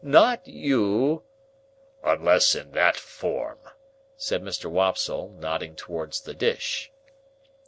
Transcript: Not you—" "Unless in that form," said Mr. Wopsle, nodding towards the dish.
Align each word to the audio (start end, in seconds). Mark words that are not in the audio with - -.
Not 0.03 0.47
you—" 0.47 1.21
"Unless 2.03 2.55
in 2.55 2.71
that 2.71 2.97
form," 2.97 3.59
said 4.17 4.41
Mr. 4.41 4.65
Wopsle, 4.65 5.29
nodding 5.29 5.75
towards 5.75 6.21
the 6.21 6.33
dish. 6.33 6.91